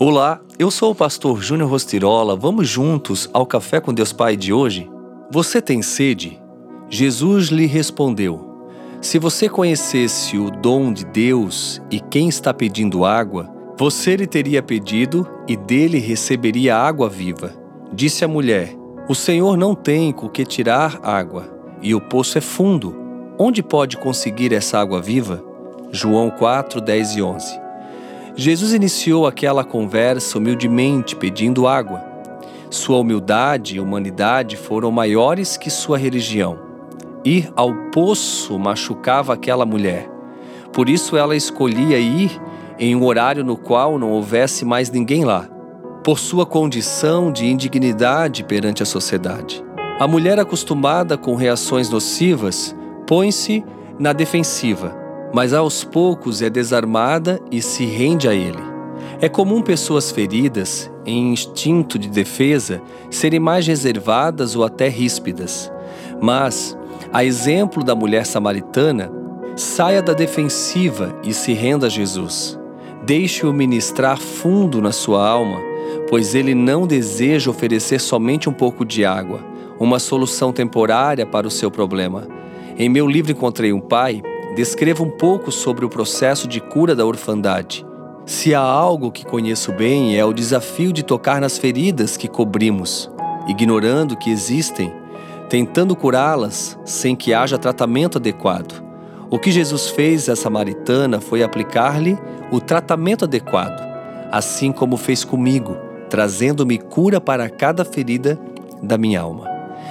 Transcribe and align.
Olá, 0.00 0.40
eu 0.60 0.70
sou 0.70 0.92
o 0.92 0.94
pastor 0.94 1.42
Júnior 1.42 1.68
Rostirola. 1.68 2.36
Vamos 2.36 2.68
juntos 2.68 3.28
ao 3.32 3.44
Café 3.44 3.80
com 3.80 3.92
Deus 3.92 4.12
Pai 4.12 4.36
de 4.36 4.52
hoje? 4.52 4.88
Você 5.28 5.60
tem 5.60 5.82
sede? 5.82 6.40
Jesus 6.88 7.48
lhe 7.48 7.66
respondeu: 7.66 8.48
Se 9.00 9.18
você 9.18 9.48
conhecesse 9.48 10.38
o 10.38 10.52
dom 10.52 10.92
de 10.92 11.04
Deus 11.04 11.82
e 11.90 11.98
quem 11.98 12.28
está 12.28 12.54
pedindo 12.54 13.04
água, 13.04 13.52
você 13.76 14.14
lhe 14.14 14.28
teria 14.28 14.62
pedido 14.62 15.28
e 15.48 15.56
dele 15.56 15.98
receberia 15.98 16.76
água 16.76 17.08
viva. 17.08 17.52
Disse 17.92 18.24
a 18.24 18.28
mulher: 18.28 18.76
O 19.08 19.16
Senhor 19.16 19.56
não 19.56 19.74
tem 19.74 20.12
com 20.12 20.28
que 20.28 20.44
tirar 20.44 21.00
água, 21.02 21.52
e 21.82 21.92
o 21.92 22.00
poço 22.00 22.38
é 22.38 22.40
fundo. 22.40 22.94
Onde 23.36 23.64
pode 23.64 23.96
conseguir 23.96 24.54
essa 24.54 24.78
água 24.78 25.02
viva? 25.02 25.42
João 25.90 26.30
4, 26.30 26.80
10 26.80 27.16
e 27.16 27.22
11. 27.22 27.67
Jesus 28.40 28.72
iniciou 28.72 29.26
aquela 29.26 29.64
conversa 29.64 30.38
humildemente 30.38 31.16
pedindo 31.16 31.66
água. 31.66 32.04
Sua 32.70 32.98
humildade 32.98 33.74
e 33.74 33.80
humanidade 33.80 34.56
foram 34.56 34.92
maiores 34.92 35.56
que 35.56 35.68
sua 35.68 35.98
religião. 35.98 36.56
Ir 37.24 37.52
ao 37.56 37.74
poço 37.90 38.56
machucava 38.56 39.34
aquela 39.34 39.66
mulher. 39.66 40.08
Por 40.72 40.88
isso 40.88 41.16
ela 41.16 41.34
escolhia 41.34 41.98
ir 41.98 42.30
em 42.78 42.94
um 42.94 43.04
horário 43.04 43.42
no 43.42 43.56
qual 43.56 43.98
não 43.98 44.12
houvesse 44.12 44.64
mais 44.64 44.88
ninguém 44.88 45.24
lá, 45.24 45.48
por 46.04 46.16
sua 46.16 46.46
condição 46.46 47.32
de 47.32 47.44
indignidade 47.44 48.44
perante 48.44 48.84
a 48.84 48.86
sociedade. 48.86 49.64
A 49.98 50.06
mulher 50.06 50.38
acostumada 50.38 51.18
com 51.18 51.34
reações 51.34 51.90
nocivas 51.90 52.72
põe-se 53.04 53.64
na 53.98 54.12
defensiva 54.12 55.07
mas 55.32 55.52
aos 55.52 55.84
poucos 55.84 56.42
é 56.42 56.48
desarmada 56.48 57.40
e 57.50 57.60
se 57.60 57.84
rende 57.84 58.28
a 58.28 58.34
ele. 58.34 58.68
É 59.20 59.28
comum 59.28 59.60
pessoas 59.62 60.10
feridas, 60.10 60.90
em 61.04 61.32
instinto 61.32 61.98
de 61.98 62.08
defesa, 62.08 62.80
serem 63.10 63.40
mais 63.40 63.66
reservadas 63.66 64.54
ou 64.54 64.64
até 64.64 64.88
ríspidas. 64.88 65.72
Mas, 66.20 66.76
a 67.12 67.24
exemplo 67.24 67.82
da 67.82 67.94
mulher 67.94 68.24
samaritana, 68.24 69.10
saia 69.56 70.00
da 70.00 70.12
defensiva 70.12 71.18
e 71.24 71.34
se 71.34 71.52
renda 71.52 71.86
a 71.86 71.90
Jesus. 71.90 72.58
Deixe-o 73.04 73.52
ministrar 73.52 74.18
fundo 74.18 74.80
na 74.80 74.92
sua 74.92 75.26
alma, 75.26 75.58
pois 76.08 76.34
ele 76.34 76.54
não 76.54 76.86
deseja 76.86 77.50
oferecer 77.50 78.00
somente 78.00 78.48
um 78.48 78.52
pouco 78.52 78.84
de 78.84 79.04
água, 79.04 79.40
uma 79.80 79.98
solução 79.98 80.52
temporária 80.52 81.26
para 81.26 81.46
o 81.46 81.50
seu 81.50 81.70
problema. 81.70 82.26
Em 82.78 82.88
meu 82.88 83.08
livro 83.08 83.32
Encontrei 83.32 83.72
um 83.72 83.80
Pai, 83.80 84.22
descreva 84.58 85.04
um 85.04 85.10
pouco 85.10 85.52
sobre 85.52 85.84
o 85.84 85.88
processo 85.88 86.48
de 86.48 86.60
cura 86.60 86.92
da 86.92 87.06
orfandade. 87.06 87.86
Se 88.26 88.52
há 88.56 88.60
algo 88.60 89.12
que 89.12 89.24
conheço 89.24 89.70
bem, 89.70 90.16
é 90.18 90.24
o 90.24 90.32
desafio 90.32 90.92
de 90.92 91.04
tocar 91.04 91.40
nas 91.40 91.56
feridas 91.56 92.16
que 92.16 92.26
cobrimos, 92.26 93.08
ignorando 93.46 94.16
que 94.16 94.30
existem, 94.30 94.92
tentando 95.48 95.94
curá-las 95.94 96.76
sem 96.84 97.14
que 97.14 97.32
haja 97.32 97.56
tratamento 97.56 98.18
adequado. 98.18 98.82
O 99.30 99.38
que 99.38 99.52
Jesus 99.52 99.90
fez 99.90 100.28
à 100.28 100.34
samaritana 100.34 101.20
foi 101.20 101.44
aplicar-lhe 101.44 102.18
o 102.50 102.60
tratamento 102.60 103.26
adequado, 103.26 103.80
assim 104.32 104.72
como 104.72 104.96
fez 104.96 105.22
comigo, 105.22 105.76
trazendo-me 106.10 106.78
cura 106.78 107.20
para 107.20 107.48
cada 107.48 107.84
ferida 107.84 108.36
da 108.82 108.98
minha 108.98 109.20
alma. 109.20 109.48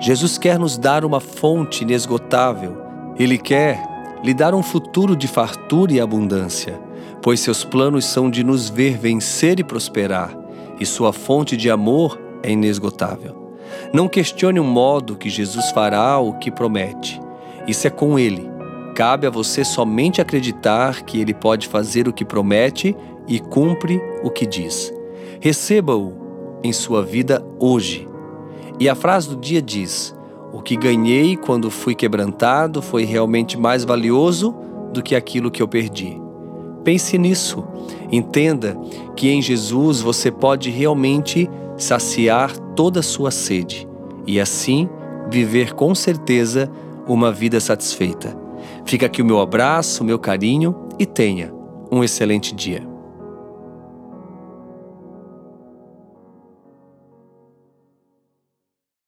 Jesus 0.00 0.36
quer 0.36 0.58
nos 0.58 0.76
dar 0.76 1.04
uma 1.04 1.20
fonte 1.20 1.84
inesgotável. 1.84 2.76
Ele 3.16 3.38
quer 3.38 3.97
lhe 4.22 4.34
dar 4.34 4.54
um 4.54 4.62
futuro 4.62 5.16
de 5.16 5.28
fartura 5.28 5.92
e 5.92 6.00
abundância, 6.00 6.78
pois 7.22 7.40
seus 7.40 7.64
planos 7.64 8.04
são 8.04 8.30
de 8.30 8.42
nos 8.42 8.68
ver 8.68 8.96
vencer 8.96 9.58
e 9.60 9.64
prosperar, 9.64 10.36
e 10.80 10.86
sua 10.86 11.12
fonte 11.12 11.56
de 11.56 11.70
amor 11.70 12.18
é 12.42 12.50
inesgotável. 12.50 13.36
Não 13.92 14.08
questione 14.08 14.60
o 14.60 14.64
modo 14.64 15.16
que 15.16 15.28
Jesus 15.28 15.70
fará 15.70 16.18
o 16.18 16.34
que 16.34 16.50
promete. 16.50 17.20
Isso 17.66 17.86
é 17.86 17.90
com 17.90 18.18
Ele. 18.18 18.48
Cabe 18.94 19.26
a 19.26 19.30
você 19.30 19.64
somente 19.64 20.20
acreditar 20.20 21.02
que 21.02 21.20
Ele 21.20 21.34
pode 21.34 21.68
fazer 21.68 22.08
o 22.08 22.12
que 22.12 22.24
promete 22.24 22.96
e 23.26 23.38
cumpre 23.38 24.00
o 24.22 24.30
que 24.30 24.46
diz. 24.46 24.92
Receba-o 25.40 26.60
em 26.64 26.72
sua 26.72 27.02
vida 27.04 27.44
hoje. 27.58 28.08
E 28.80 28.88
a 28.88 28.94
frase 28.94 29.28
do 29.28 29.36
dia 29.36 29.62
diz: 29.62 30.14
o 30.52 30.62
que 30.62 30.76
ganhei 30.76 31.36
quando 31.36 31.70
fui 31.70 31.94
quebrantado 31.94 32.80
foi 32.80 33.04
realmente 33.04 33.58
mais 33.58 33.84
valioso 33.84 34.54
do 34.92 35.02
que 35.02 35.14
aquilo 35.14 35.50
que 35.50 35.62
eu 35.62 35.68
perdi. 35.68 36.20
Pense 36.82 37.18
nisso. 37.18 37.64
Entenda 38.10 38.78
que 39.14 39.28
em 39.28 39.42
Jesus 39.42 40.00
você 40.00 40.30
pode 40.30 40.70
realmente 40.70 41.48
saciar 41.76 42.56
toda 42.74 43.00
a 43.00 43.02
sua 43.02 43.30
sede 43.30 43.86
e 44.26 44.40
assim 44.40 44.88
viver 45.30 45.74
com 45.74 45.94
certeza 45.94 46.70
uma 47.06 47.30
vida 47.30 47.60
satisfeita. 47.60 48.36
Fica 48.84 49.06
aqui 49.06 49.20
o 49.20 49.24
meu 49.24 49.40
abraço, 49.40 50.02
o 50.02 50.06
meu 50.06 50.18
carinho 50.18 50.74
e 50.98 51.04
tenha 51.04 51.52
um 51.90 52.02
excelente 52.02 52.54
dia. 52.54 52.97